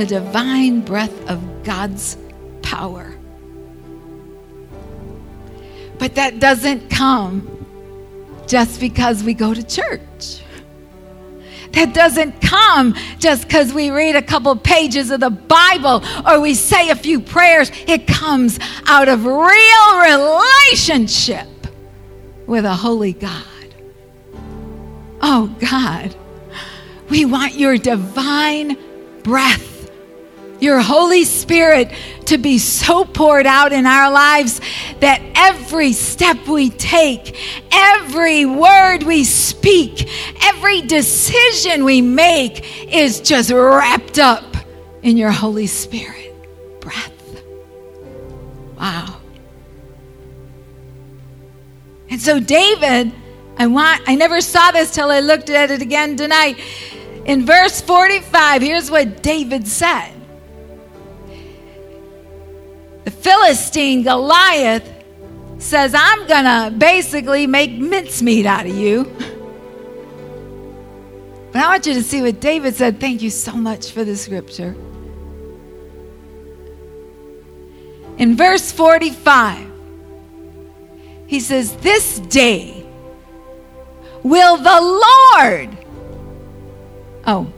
The 0.00 0.06
divine 0.06 0.80
breath 0.80 1.28
of 1.28 1.62
God's 1.62 2.16
power. 2.62 3.14
But 5.98 6.14
that 6.14 6.40
doesn't 6.40 6.88
come 6.88 7.66
just 8.46 8.80
because 8.80 9.22
we 9.22 9.34
go 9.34 9.52
to 9.52 9.62
church. 9.62 10.40
That 11.72 11.92
doesn't 11.92 12.40
come 12.40 12.94
just 13.18 13.46
because 13.46 13.74
we 13.74 13.90
read 13.90 14.16
a 14.16 14.22
couple 14.22 14.56
pages 14.56 15.10
of 15.10 15.20
the 15.20 15.28
Bible 15.28 16.02
or 16.26 16.40
we 16.40 16.54
say 16.54 16.88
a 16.88 16.96
few 16.96 17.20
prayers. 17.20 17.70
It 17.86 18.06
comes 18.06 18.58
out 18.86 19.08
of 19.08 19.26
real 19.26 20.00
relationship 20.00 21.46
with 22.46 22.64
a 22.64 22.74
holy 22.74 23.12
God. 23.12 23.44
Oh 25.20 25.54
God, 25.58 26.16
we 27.10 27.26
want 27.26 27.52
your 27.52 27.76
divine 27.76 28.78
breath, 29.22 29.69
your 30.60 30.80
Holy 30.80 31.24
Spirit 31.24 31.92
to 32.26 32.38
be 32.38 32.58
so 32.58 33.04
poured 33.04 33.46
out 33.46 33.72
in 33.72 33.86
our 33.86 34.10
lives 34.10 34.60
that 35.00 35.20
every 35.34 35.92
step 35.92 36.46
we 36.46 36.70
take, 36.70 37.36
every 37.72 38.46
word 38.46 39.02
we 39.02 39.24
speak, 39.24 40.08
every 40.44 40.82
decision 40.82 41.84
we 41.84 42.00
make 42.00 42.92
is 42.92 43.20
just 43.20 43.50
wrapped 43.50 44.18
up 44.18 44.44
in 45.02 45.16
your 45.16 45.30
Holy 45.30 45.66
Spirit 45.66 46.34
breath. 46.80 47.42
Wow. 48.78 49.16
And 52.10 52.20
so 52.20 52.40
David, 52.40 53.12
I 53.56 53.66
want 53.66 54.02
I 54.06 54.14
never 54.14 54.40
saw 54.40 54.70
this 54.72 54.94
till 54.94 55.10
I 55.10 55.20
looked 55.20 55.48
at 55.50 55.70
it 55.70 55.80
again 55.80 56.16
tonight. 56.16 56.58
In 57.24 57.44
verse 57.44 57.80
45, 57.80 58.62
here's 58.62 58.90
what 58.90 59.22
David 59.22 59.68
said. 59.68 60.19
Philistine 63.20 64.02
Goliath 64.02 64.88
says, 65.58 65.94
I'm 65.94 66.26
going 66.26 66.44
to 66.44 66.76
basically 66.76 67.46
make 67.46 67.72
mincemeat 67.72 68.46
out 68.46 68.66
of 68.66 68.74
you. 68.74 69.04
But 71.52 71.62
I 71.62 71.68
want 71.68 71.86
you 71.86 71.94
to 71.94 72.02
see 72.02 72.22
what 72.22 72.40
David 72.40 72.74
said. 72.76 72.98
Thank 72.98 73.22
you 73.22 73.30
so 73.30 73.52
much 73.52 73.90
for 73.90 74.04
the 74.04 74.16
scripture. 74.16 74.74
In 78.16 78.36
verse 78.36 78.70
45, 78.72 79.66
he 81.26 81.40
says, 81.40 81.76
This 81.76 82.20
day 82.20 82.86
will 84.22 84.56
the 84.56 85.00
Lord. 85.34 85.78
Oh, 87.26 87.52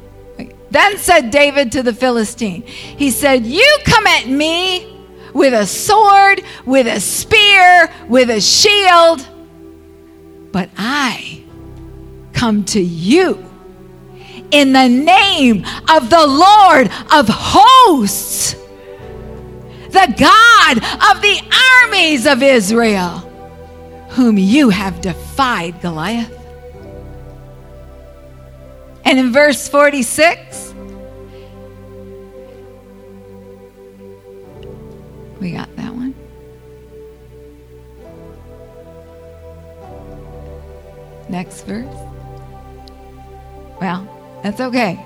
then 0.71 0.99
said 0.99 1.31
David 1.31 1.71
to 1.73 1.83
the 1.83 1.93
Philistine, 1.93 2.63
He 2.63 3.11
said, 3.11 3.45
You 3.45 3.77
come 3.85 4.07
at 4.07 4.27
me 4.27 4.92
with 5.33 5.55
a 5.55 5.67
sword, 5.67 6.43
with 6.67 6.87
a 6.87 7.01
spear, 7.01 7.93
with 8.09 8.31
a 8.31 8.41
shield, 8.41 9.27
but 10.53 10.69
I 10.77 11.43
come 12.33 12.65
to 12.67 12.81
you 12.81 13.45
in 14.51 14.73
the 14.73 14.89
name 14.89 15.65
of 15.91 16.11
the 16.11 16.27
Lord 16.27 16.91
of 17.11 17.27
hosts, 17.29 18.53
the 19.91 20.15
God 20.19 20.77
of 20.77 21.23
the 21.23 21.41
armies 21.85 22.27
of 22.27 22.43
Israel, 22.43 23.19
whom 24.11 24.39
you 24.39 24.69
have 24.69 25.01
defied, 25.01 25.81
Goliath. 25.81 26.39
And 29.05 29.19
in 29.19 29.33
verse 29.33 29.69
46, 29.69 30.62
we 35.43 35.51
got 35.51 35.75
that 35.77 35.93
one. 35.93 36.15
Next 41.29 41.63
verse. 41.63 41.93
Well, 43.81 44.41
that's 44.45 44.61
okay. 44.61 45.05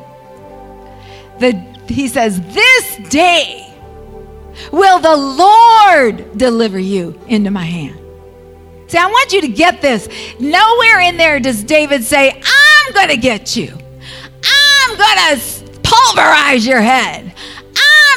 The, 1.40 1.52
he 1.88 2.08
says, 2.08 2.40
This 2.52 2.96
day 3.08 3.74
will 4.72 4.98
the 4.98 5.16
Lord 5.16 6.36
deliver 6.36 6.78
you 6.78 7.18
into 7.28 7.50
my 7.50 7.64
hand. 7.64 7.98
See, 8.88 8.98
I 8.98 9.06
want 9.06 9.32
you 9.32 9.40
to 9.40 9.48
get 9.48 9.80
this. 9.80 10.08
Nowhere 10.38 11.00
in 11.00 11.16
there 11.16 11.40
does 11.40 11.64
David 11.64 12.04
say, 12.04 12.30
I'm 12.30 12.92
going 12.92 13.08
to 13.08 13.16
get 13.16 13.56
you. 13.56 13.68
I'm 13.68 14.96
going 14.96 15.38
to 15.38 15.80
pulverize 15.82 16.66
your 16.66 16.80
head. 16.80 17.34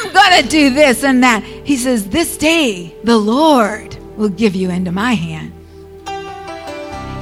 I'm 0.02 0.12
going 0.12 0.42
to 0.42 0.48
do 0.48 0.70
this 0.70 1.04
and 1.04 1.22
that. 1.22 1.44
He 1.44 1.76
says, 1.76 2.08
This 2.08 2.36
day 2.36 2.94
the 3.04 3.18
Lord 3.18 3.96
will 4.16 4.28
give 4.28 4.54
you 4.54 4.70
into 4.70 4.92
my 4.92 5.12
hand. 5.12 5.52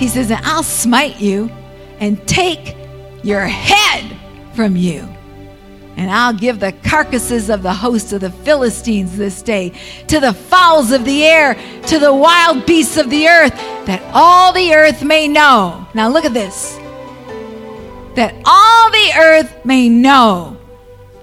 He 0.00 0.08
says, 0.08 0.30
And 0.30 0.44
I'll 0.44 0.62
smite 0.62 1.20
you 1.20 1.50
and 1.98 2.26
take 2.28 2.76
your 3.22 3.44
head 3.44 4.16
from 4.54 4.76
you. 4.76 5.08
And 5.96 6.12
I'll 6.12 6.32
give 6.32 6.60
the 6.60 6.70
carcasses 6.84 7.50
of 7.50 7.64
the 7.64 7.74
host 7.74 8.12
of 8.12 8.20
the 8.20 8.30
Philistines 8.30 9.16
this 9.16 9.42
day 9.42 9.72
to 10.06 10.20
the 10.20 10.32
fowls 10.32 10.92
of 10.92 11.04
the 11.04 11.24
air, 11.24 11.54
to 11.88 11.98
the 11.98 12.14
wild 12.14 12.64
beasts 12.64 12.96
of 12.96 13.10
the 13.10 13.26
earth, 13.26 13.54
that 13.86 14.00
all 14.14 14.52
the 14.52 14.72
earth 14.74 15.02
may 15.02 15.26
know. 15.26 15.88
Now 15.94 16.08
look 16.08 16.24
at 16.24 16.34
this. 16.34 16.76
That 18.14 18.34
all 18.44 18.90
the 18.92 19.12
earth 19.16 19.64
may 19.64 19.88
know 19.88 20.57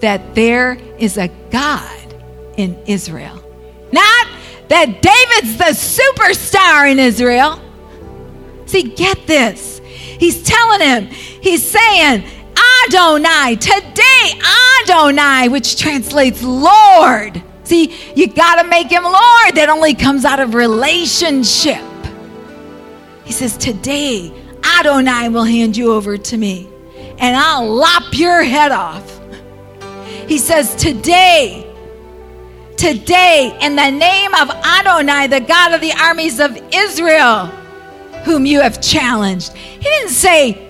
that 0.06 0.36
there 0.36 0.78
is 1.00 1.18
a 1.18 1.28
God 1.50 2.16
in 2.58 2.78
Israel. 2.86 3.44
Not 3.92 4.28
that 4.68 5.02
David's 5.02 5.58
the 5.58 5.74
superstar 5.74 6.92
in 6.92 7.00
Israel. 7.00 7.60
See, 8.68 8.84
get 8.84 9.26
this. 9.26 9.80
He's 9.80 10.44
telling 10.44 10.82
him, 10.82 11.08
he's 11.08 11.68
saying, 11.68 12.24
Adonai, 12.86 13.56
today, 13.56 14.40
Adonai, 14.84 15.48
which 15.50 15.76
translates 15.76 16.44
Lord. 16.44 17.42
See, 17.64 17.98
you 18.16 18.28
got 18.28 18.62
to 18.62 18.68
make 18.68 18.92
him 18.92 19.04
Lord. 19.06 19.56
That 19.56 19.70
only 19.70 19.96
comes 19.96 20.24
out 20.24 20.40
of 20.40 20.54
relationship. 20.54 21.84
He 23.24 23.34
says, 23.34 23.58
Today, 23.58 24.32
Adonai 24.80 25.30
will 25.30 25.46
hand 25.46 25.76
you 25.76 25.94
over 25.94 26.16
to 26.16 26.38
me, 26.38 26.70
and 27.18 27.36
I'll 27.36 27.74
lop 27.74 28.14
your 28.14 28.44
head 28.44 28.72
off. 28.72 29.15
He 30.28 30.38
says, 30.38 30.76
Today, 30.76 31.72
today, 32.78 33.58
in 33.62 33.76
the 33.76 33.90
name 33.90 34.34
of 34.36 34.50
Adonai, 34.50 35.28
the 35.28 35.42
God 35.42 35.74
of 35.74 35.82
the 35.82 35.94
armies 36.02 36.40
of 36.40 36.58
Israel, 36.74 37.46
whom 38.26 38.46
you 38.46 38.62
have 38.62 38.82
challenged. 38.82 39.54
He 39.54 39.84
didn't 39.84 40.10
say, 40.10 40.62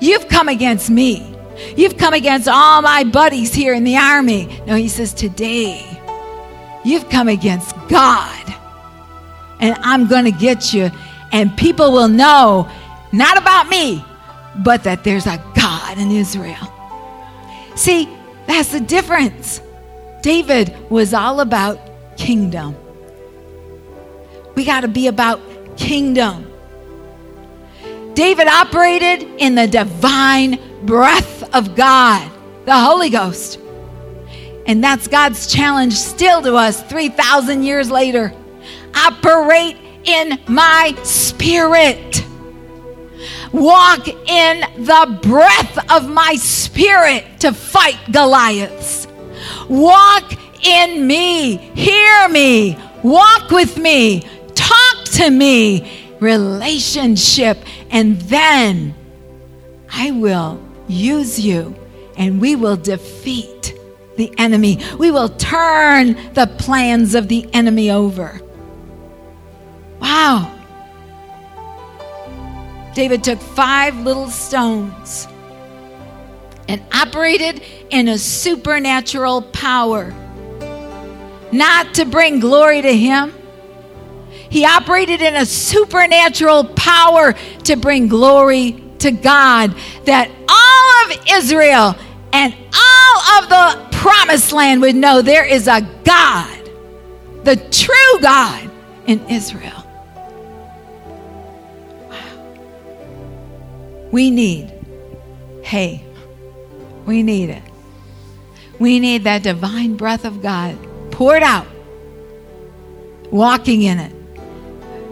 You've 0.00 0.28
come 0.28 0.48
against 0.48 0.90
me. 0.90 1.34
You've 1.76 1.96
come 1.96 2.14
against 2.14 2.48
all 2.48 2.82
my 2.82 3.04
buddies 3.04 3.54
here 3.54 3.74
in 3.74 3.84
the 3.84 3.96
army. 3.96 4.60
No, 4.66 4.74
he 4.74 4.88
says, 4.88 5.14
Today, 5.14 5.86
you've 6.84 7.08
come 7.08 7.28
against 7.28 7.74
God. 7.88 8.54
And 9.60 9.76
I'm 9.80 10.08
going 10.08 10.24
to 10.24 10.32
get 10.32 10.74
you. 10.74 10.90
And 11.32 11.56
people 11.56 11.92
will 11.92 12.08
know, 12.08 12.68
not 13.12 13.38
about 13.38 13.68
me, 13.68 14.04
but 14.56 14.84
that 14.84 15.04
there's 15.04 15.26
a 15.26 15.42
God 15.54 15.98
in 15.98 16.10
Israel. 16.10 16.72
See, 17.76 18.08
that's 18.46 18.72
the 18.72 18.80
difference. 18.80 19.60
David 20.22 20.74
was 20.90 21.14
all 21.14 21.40
about 21.40 21.78
kingdom. 22.16 22.76
We 24.54 24.64
got 24.64 24.82
to 24.82 24.88
be 24.88 25.08
about 25.08 25.40
kingdom. 25.76 26.50
David 28.14 28.46
operated 28.46 29.22
in 29.38 29.54
the 29.54 29.66
divine 29.66 30.58
breath 30.86 31.42
of 31.54 31.74
God, 31.74 32.30
the 32.64 32.78
Holy 32.78 33.10
Ghost. 33.10 33.58
And 34.66 34.82
that's 34.82 35.08
God's 35.08 35.52
challenge 35.52 35.94
still 35.94 36.40
to 36.42 36.54
us 36.54 36.82
3,000 36.84 37.64
years 37.64 37.90
later. 37.90 38.32
Operate 38.94 39.76
in 40.04 40.38
my 40.46 40.96
spirit. 41.02 42.23
Walk 43.54 44.08
in 44.08 44.84
the 44.84 45.18
breath 45.22 45.92
of 45.92 46.08
my 46.08 46.34
spirit 46.34 47.24
to 47.38 47.52
fight 47.52 47.96
Goliaths. 48.10 49.06
Walk 49.68 50.32
in 50.66 51.06
me. 51.06 51.56
Hear 51.56 52.28
me. 52.30 52.76
Walk 53.04 53.50
with 53.50 53.78
me. 53.78 54.22
Talk 54.56 55.04
to 55.12 55.30
me. 55.30 55.88
Relationship. 56.18 57.58
And 57.90 58.20
then 58.22 58.92
I 59.88 60.10
will 60.10 60.60
use 60.88 61.38
you 61.38 61.76
and 62.16 62.40
we 62.40 62.56
will 62.56 62.76
defeat 62.76 63.78
the 64.16 64.34
enemy. 64.36 64.80
We 64.98 65.12
will 65.12 65.28
turn 65.28 66.14
the 66.34 66.52
plans 66.58 67.14
of 67.14 67.28
the 67.28 67.48
enemy 67.52 67.92
over. 67.92 68.40
Wow. 70.00 70.53
David 72.94 73.24
took 73.24 73.40
five 73.40 73.96
little 73.98 74.28
stones 74.30 75.26
and 76.68 76.82
operated 76.92 77.62
in 77.90 78.08
a 78.08 78.18
supernatural 78.18 79.42
power, 79.42 80.14
not 81.52 81.94
to 81.94 82.04
bring 82.04 82.40
glory 82.40 82.82
to 82.82 82.96
him. 82.96 83.34
He 84.48 84.64
operated 84.64 85.20
in 85.20 85.34
a 85.34 85.44
supernatural 85.44 86.64
power 86.64 87.34
to 87.64 87.76
bring 87.76 88.08
glory 88.08 88.82
to 89.00 89.10
God 89.10 89.74
that 90.04 90.30
all 90.48 91.12
of 91.12 91.26
Israel 91.32 91.96
and 92.32 92.54
all 92.54 93.42
of 93.42 93.48
the 93.48 93.96
promised 93.98 94.52
land 94.52 94.80
would 94.80 94.94
know 94.94 95.20
there 95.22 95.44
is 95.44 95.66
a 95.66 95.80
God, 96.04 96.70
the 97.42 97.56
true 97.56 98.20
God 98.20 98.70
in 99.06 99.28
Israel. 99.28 99.83
We 104.14 104.30
need 104.30 104.72
hey, 105.64 106.04
we 107.04 107.24
need 107.24 107.50
it. 107.50 107.64
We 108.78 109.00
need 109.00 109.24
that 109.24 109.42
divine 109.42 109.96
breath 109.96 110.24
of 110.24 110.40
God 110.40 110.78
poured 111.10 111.42
out, 111.42 111.66
walking 113.32 113.82
in 113.82 113.98
it. 113.98 114.12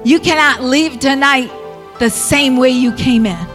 You 0.04 0.20
cannot 0.20 0.62
leave 0.62 1.00
tonight 1.00 1.50
the 1.98 2.10
same 2.10 2.58
way 2.58 2.68
you 2.68 2.92
came 2.92 3.26
in. 3.26 3.46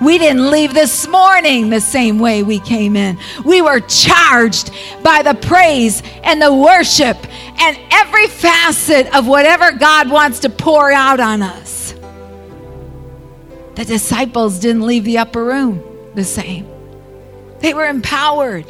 We 0.00 0.16
didn't 0.16 0.50
leave 0.50 0.72
this 0.72 1.06
morning 1.06 1.68
the 1.68 1.82
same 1.82 2.18
way 2.18 2.42
we 2.42 2.60
came 2.60 2.96
in. 2.96 3.18
We 3.44 3.60
were 3.60 3.80
charged 3.80 4.70
by 5.02 5.20
the 5.20 5.34
praise 5.34 6.02
and 6.22 6.40
the 6.40 6.54
worship 6.54 7.18
and 7.60 7.78
every 7.90 8.28
facet 8.28 9.14
of 9.14 9.26
whatever 9.26 9.72
God 9.72 10.08
wants 10.08 10.38
to 10.40 10.48
pour 10.48 10.90
out 10.90 11.20
on 11.20 11.42
us. 11.42 11.63
The 13.74 13.84
disciples 13.84 14.58
didn't 14.58 14.82
leave 14.82 15.04
the 15.04 15.18
upper 15.18 15.44
room 15.44 15.82
the 16.14 16.24
same, 16.24 16.66
they 17.60 17.74
were 17.74 17.86
empowered. 17.86 18.66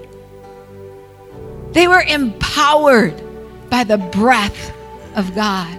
They 1.73 1.89
were 1.89 2.03
empowered 2.03 3.21
by 3.69 3.83
the 3.83 3.99
breath 3.99 4.73
of 5.17 5.35
God. 5.35 5.77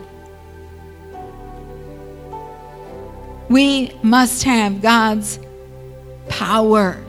We 3.47 3.93
must 4.03 4.43
have 4.43 4.81
God's 4.81 5.39
power, 6.27 7.01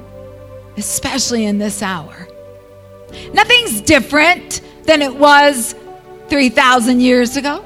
especially 0.77 1.47
in 1.47 1.59
this 1.59 1.83
hour. 1.83 2.29
Nothing's 3.33 3.81
different 3.81 4.61
than 4.85 5.03
it 5.03 5.17
was 5.17 5.75
3,000 6.29 7.01
years 7.01 7.37
ago. 7.37 7.66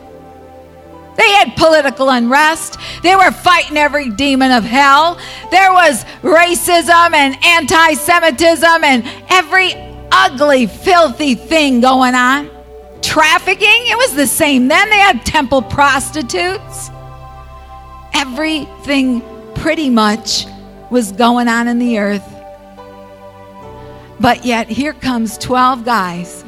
They 1.20 1.30
had 1.32 1.54
political 1.54 2.08
unrest. 2.08 2.78
They 3.02 3.14
were 3.14 3.30
fighting 3.30 3.76
every 3.76 4.08
demon 4.08 4.52
of 4.52 4.64
hell. 4.64 5.18
There 5.50 5.70
was 5.70 6.02
racism 6.22 7.12
and 7.12 7.36
anti 7.44 7.92
Semitism 7.92 8.82
and 8.82 9.04
every 9.28 9.74
ugly, 10.10 10.66
filthy 10.66 11.34
thing 11.34 11.82
going 11.82 12.14
on. 12.14 12.48
Trafficking, 13.02 13.68
it 13.68 13.98
was 13.98 14.14
the 14.14 14.26
same 14.26 14.68
then. 14.68 14.88
They 14.88 14.96
had 14.96 15.26
temple 15.26 15.60
prostitutes 15.60 16.90
everything 18.14 19.20
pretty 19.54 19.90
much 19.90 20.46
was 20.90 21.12
going 21.12 21.48
on 21.48 21.68
in 21.68 21.78
the 21.78 21.98
earth. 21.98 22.26
But 24.18 24.46
yet, 24.46 24.68
here 24.68 24.94
comes 24.94 25.36
12 25.36 25.84
guys 25.84 26.46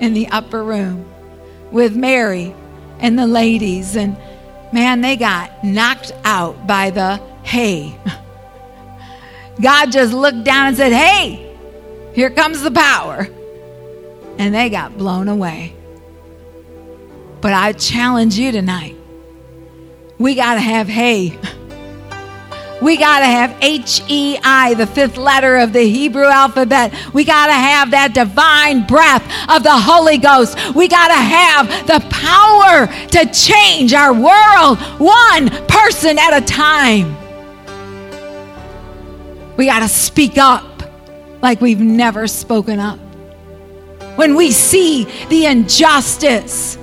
in 0.00 0.14
the 0.14 0.28
upper 0.28 0.62
room 0.62 1.04
with 1.72 1.96
Mary 1.96 2.54
and 3.00 3.18
the 3.18 3.26
ladies. 3.26 3.96
And 3.96 4.16
man, 4.72 5.00
they 5.00 5.16
got 5.16 5.64
knocked 5.64 6.12
out 6.24 6.66
by 6.66 6.90
the 6.90 7.16
hay. 7.42 7.98
God 9.60 9.92
just 9.92 10.12
looked 10.12 10.44
down 10.44 10.68
and 10.68 10.76
said, 10.76 10.92
Hey, 10.92 11.56
here 12.14 12.30
comes 12.30 12.62
the 12.62 12.70
power. 12.70 13.28
And 14.38 14.54
they 14.54 14.68
got 14.68 14.98
blown 14.98 15.28
away. 15.28 15.74
But 17.40 17.52
I 17.52 17.72
challenge 17.72 18.38
you 18.38 18.52
tonight 18.52 18.96
we 20.18 20.34
got 20.34 20.54
to 20.54 20.60
have 20.60 20.88
hay. 20.88 21.38
We 22.82 22.98
got 22.98 23.20
to 23.20 23.24
have 23.24 23.56
H 23.62 24.02
E 24.06 24.38
I, 24.44 24.74
the 24.74 24.86
fifth 24.86 25.16
letter 25.16 25.56
of 25.56 25.72
the 25.72 25.80
Hebrew 25.80 26.26
alphabet. 26.26 26.92
We 27.14 27.24
got 27.24 27.46
to 27.46 27.54
have 27.54 27.90
that 27.92 28.12
divine 28.12 28.86
breath 28.86 29.24
of 29.48 29.62
the 29.62 29.72
Holy 29.72 30.18
Ghost. 30.18 30.58
We 30.74 30.86
got 30.86 31.08
to 31.08 31.14
have 31.14 31.68
the 31.86 32.00
power 32.10 32.86
to 33.08 33.32
change 33.32 33.94
our 33.94 34.12
world 34.12 34.78
one 35.00 35.48
person 35.66 36.18
at 36.18 36.36
a 36.36 36.44
time. 36.44 37.16
We 39.56 39.64
got 39.64 39.80
to 39.80 39.88
speak 39.88 40.36
up 40.36 40.82
like 41.40 41.62
we've 41.62 41.80
never 41.80 42.26
spoken 42.26 42.78
up. 42.78 42.98
When 44.16 44.34
we 44.34 44.50
see 44.50 45.04
the 45.28 45.46
injustice, 45.46 46.76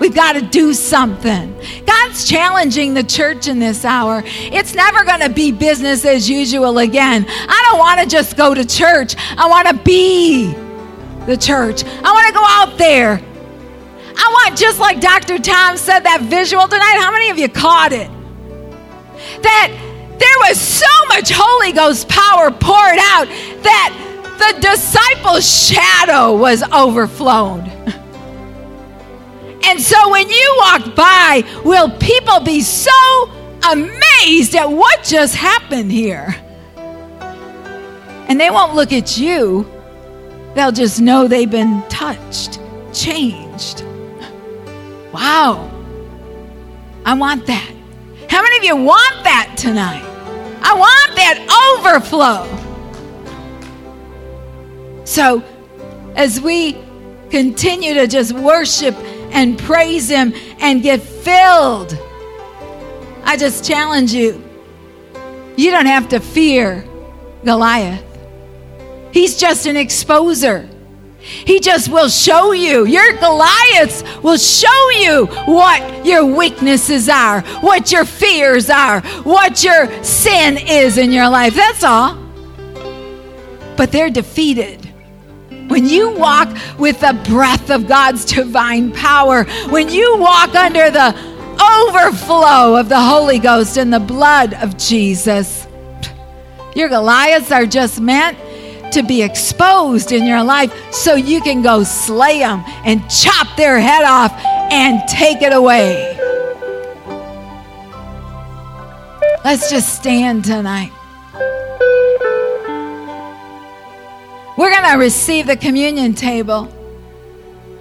We've 0.00 0.14
got 0.14 0.34
to 0.34 0.42
do 0.42 0.74
something. 0.74 1.58
God's 1.86 2.28
challenging 2.28 2.94
the 2.94 3.02
church 3.02 3.48
in 3.48 3.58
this 3.58 3.84
hour. 3.84 4.22
It's 4.26 4.74
never 4.74 5.04
going 5.04 5.20
to 5.20 5.30
be 5.30 5.52
business 5.52 6.04
as 6.04 6.28
usual 6.28 6.78
again. 6.78 7.26
I 7.28 7.68
don't 7.68 7.78
want 7.78 8.00
to 8.00 8.06
just 8.06 8.36
go 8.36 8.54
to 8.54 8.64
church, 8.64 9.14
I 9.36 9.48
want 9.48 9.68
to 9.68 9.74
be 9.82 10.52
the 11.26 11.36
church. 11.36 11.84
I 11.84 12.12
want 12.12 12.26
to 12.28 12.32
go 12.32 12.44
out 12.44 12.78
there. 12.78 13.20
I 14.18 14.44
want, 14.44 14.58
just 14.58 14.80
like 14.80 15.00
Dr. 15.00 15.38
Tom 15.38 15.76
said, 15.76 16.00
that 16.00 16.22
visual 16.22 16.66
tonight. 16.68 16.98
How 17.00 17.10
many 17.12 17.30
of 17.30 17.38
you 17.38 17.48
caught 17.48 17.92
it? 17.92 18.10
That 19.42 19.72
there 20.18 20.48
was 20.48 20.58
so 20.60 20.86
much 21.08 21.30
Holy 21.34 21.72
Ghost 21.72 22.08
power 22.08 22.50
poured 22.50 22.98
out 22.98 23.26
that 23.62 23.92
the 24.38 24.60
disciples' 24.60 25.68
shadow 25.68 26.36
was 26.36 26.62
overflown. 26.72 27.75
And 29.66 29.80
so 29.80 30.10
when 30.10 30.30
you 30.30 30.54
walk 30.58 30.94
by, 30.94 31.42
will 31.64 31.90
people 31.98 32.38
be 32.38 32.60
so 32.60 33.30
amazed 33.68 34.54
at 34.54 34.70
what 34.70 35.02
just 35.02 35.34
happened 35.34 35.90
here? 35.90 36.36
And 38.28 38.40
they 38.40 38.48
won't 38.48 38.76
look 38.76 38.92
at 38.92 39.18
you, 39.18 39.66
they'll 40.54 40.70
just 40.70 41.00
know 41.00 41.26
they've 41.26 41.50
been 41.50 41.82
touched, 41.88 42.60
changed. 42.92 43.82
Wow. 45.12 45.68
I 47.04 47.14
want 47.14 47.46
that. 47.46 47.72
How 48.28 48.42
many 48.42 48.58
of 48.58 48.64
you 48.64 48.76
want 48.76 49.24
that 49.24 49.54
tonight? 49.56 50.04
I 50.62 50.74
want 50.74 51.16
that 51.16 51.38
overflow. 51.78 52.46
So, 55.04 55.42
as 56.14 56.40
we 56.40 56.76
continue 57.30 57.94
to 57.94 58.06
just 58.06 58.32
worship 58.32 58.94
and 59.32 59.58
praise 59.58 60.08
Him 60.08 60.34
and 60.58 60.82
get 60.82 61.00
filled. 61.00 61.98
I 63.24 63.36
just 63.36 63.64
challenge 63.64 64.12
you. 64.12 64.42
You 65.56 65.70
don't 65.70 65.86
have 65.86 66.08
to 66.10 66.20
fear 66.20 66.86
Goliath. 67.44 68.04
He's 69.12 69.36
just 69.38 69.66
an 69.66 69.76
exposer. 69.76 70.68
He 71.18 71.58
just 71.58 71.88
will 71.88 72.08
show 72.08 72.52
you. 72.52 72.86
Your 72.86 73.16
Goliaths 73.16 74.04
will 74.22 74.36
show 74.36 74.90
you 74.90 75.26
what 75.46 76.06
your 76.06 76.24
weaknesses 76.24 77.08
are, 77.08 77.40
what 77.62 77.90
your 77.90 78.04
fears 78.04 78.70
are, 78.70 79.00
what 79.22 79.64
your 79.64 79.90
sin 80.04 80.56
is 80.56 80.98
in 80.98 81.10
your 81.10 81.28
life. 81.28 81.54
That's 81.54 81.82
all. 81.82 82.14
But 83.76 83.90
they're 83.90 84.10
defeated 84.10 84.85
when 85.68 85.86
you 85.86 86.10
walk 86.16 86.48
with 86.78 87.00
the 87.00 87.20
breath 87.28 87.70
of 87.70 87.88
God's 87.88 88.24
divine 88.24 88.92
power, 88.92 89.44
when 89.68 89.88
you 89.88 90.16
walk 90.18 90.54
under 90.54 90.90
the 90.90 91.14
overflow 91.60 92.76
of 92.76 92.88
the 92.88 93.00
Holy 93.00 93.38
Ghost 93.38 93.76
and 93.76 93.92
the 93.92 94.00
blood 94.00 94.54
of 94.54 94.76
Jesus, 94.76 95.66
your 96.74 96.88
Goliaths 96.88 97.50
are 97.50 97.66
just 97.66 98.00
meant 98.00 98.38
to 98.92 99.02
be 99.02 99.22
exposed 99.22 100.12
in 100.12 100.24
your 100.24 100.42
life 100.42 100.72
so 100.92 101.14
you 101.14 101.40
can 101.40 101.62
go 101.62 101.82
slay 101.82 102.38
them 102.38 102.62
and 102.84 103.08
chop 103.10 103.56
their 103.56 103.78
head 103.78 104.04
off 104.04 104.32
and 104.70 105.06
take 105.08 105.42
it 105.42 105.52
away. 105.52 106.12
Let's 109.44 109.70
just 109.70 109.94
stand 109.94 110.44
tonight. 110.44 110.95
We're 114.56 114.70
going 114.70 114.90
to 114.90 114.98
receive 114.98 115.46
the 115.46 115.56
communion 115.56 116.14
table. 116.14 116.72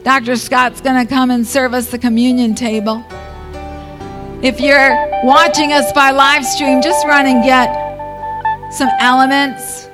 Dr. 0.04 0.36
Scott's 0.36 0.82
going 0.82 1.08
to 1.08 1.12
come 1.12 1.32
and 1.32 1.48
serve 1.48 1.74
us 1.74 1.90
the 1.90 1.98
communion 1.98 2.54
table. 2.54 3.02
If 4.42 4.60
you're 4.60 4.94
watching 5.24 5.72
us 5.72 5.90
by 5.94 6.12
live 6.12 6.46
stream, 6.46 6.82
just 6.82 7.08
run 7.08 7.28
and 7.28 7.46
get 7.46 8.74
some 8.74 8.90
elements 9.00 9.88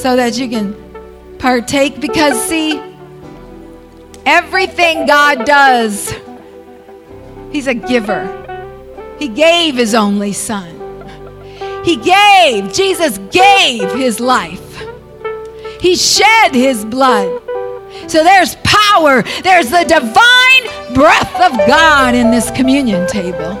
so 0.00 0.14
that 0.14 0.38
you 0.38 0.48
can 0.48 0.76
partake. 1.40 2.00
Because, 2.00 2.40
see, 2.48 2.80
everything 4.24 5.06
God 5.06 5.44
does, 5.44 6.14
He's 7.50 7.66
a 7.66 7.74
giver. 7.74 8.28
He 9.18 9.26
gave 9.26 9.74
His 9.74 9.92
only 9.92 10.32
Son. 10.32 10.78
He 11.84 11.96
gave, 11.96 12.72
Jesus 12.72 13.18
gave 13.32 13.92
His 13.92 14.20
life. 14.20 14.61
He 15.82 15.96
shed 15.96 16.54
his 16.54 16.84
blood. 16.84 17.42
So 18.06 18.22
there's 18.22 18.54
power, 18.62 19.22
there's 19.42 19.70
the 19.70 19.82
divine 19.82 20.94
breath 20.94 21.34
of 21.40 21.58
God 21.66 22.14
in 22.14 22.30
this 22.30 22.50
communion 22.52 23.06
table. 23.08 23.58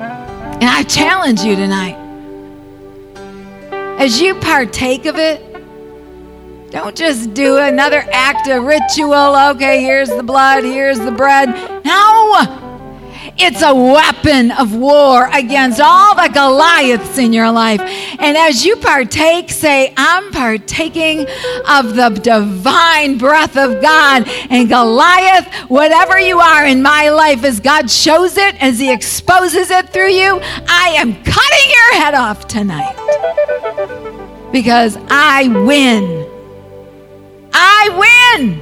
And 0.00 0.64
I 0.64 0.82
challenge 0.84 1.42
you 1.42 1.56
tonight 1.56 1.98
as 4.02 4.20
you 4.20 4.34
partake 4.34 5.04
of 5.04 5.16
it, 5.16 5.40
don't 6.70 6.96
just 6.96 7.34
do 7.34 7.58
another 7.58 8.04
act 8.10 8.48
of 8.48 8.64
ritual. 8.64 9.36
Okay, 9.50 9.80
here's 9.82 10.08
the 10.08 10.22
blood, 10.22 10.64
here's 10.64 10.98
the 10.98 11.12
bread. 11.12 11.50
No, 11.84 12.61
It's 13.38 13.62
a 13.62 13.74
weapon 13.74 14.50
of 14.52 14.74
war 14.74 15.28
against 15.32 15.80
all 15.80 16.14
the 16.14 16.30
Goliaths 16.32 17.18
in 17.18 17.32
your 17.32 17.50
life. 17.50 17.80
And 17.80 18.36
as 18.36 18.64
you 18.64 18.76
partake, 18.76 19.50
say, 19.50 19.92
I'm 19.96 20.30
partaking 20.32 21.26
of 21.68 21.96
the 21.96 22.10
divine 22.22 23.18
breath 23.18 23.56
of 23.56 23.80
God. 23.80 24.28
And 24.50 24.68
Goliath, 24.68 25.52
whatever 25.70 26.20
you 26.20 26.40
are 26.40 26.66
in 26.66 26.82
my 26.82 27.08
life, 27.08 27.42
as 27.44 27.58
God 27.58 27.90
shows 27.90 28.36
it, 28.36 28.62
as 28.62 28.78
He 28.78 28.92
exposes 28.92 29.70
it 29.70 29.88
through 29.88 30.10
you, 30.10 30.38
I 30.68 30.94
am 30.96 31.14
cutting 31.14 31.70
your 31.70 31.94
head 32.00 32.14
off 32.14 32.46
tonight. 32.46 32.94
Because 34.52 34.98
I 35.08 35.48
win. 35.48 36.26
I 37.52 38.36
win. 38.36 38.58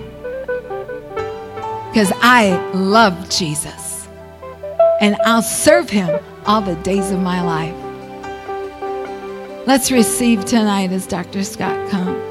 Because 1.91 2.13
I 2.23 2.57
love 2.73 3.29
Jesus. 3.29 3.80
And 5.01 5.17
I'll 5.25 5.43
serve 5.43 5.89
him 5.91 6.21
all 6.47 6.61
the 6.61 6.77
days 6.77 7.11
of 7.11 7.21
my 7.21 7.43
life. 7.43 7.75
Let's 9.67 9.91
receive 9.91 10.45
tonight 10.45 10.93
as 10.93 11.07
Dr. 11.07 11.43
Scott 11.43 11.91
comes. 11.91 12.30